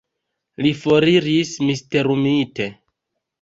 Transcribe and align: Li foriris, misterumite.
Li 0.65 0.71
foriris, 0.83 1.51
misterumite. 1.67 2.69